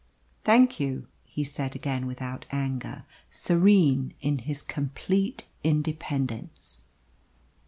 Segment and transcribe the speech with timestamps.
[0.43, 6.81] "Thank you," he said again without anger, serene in his complete independence.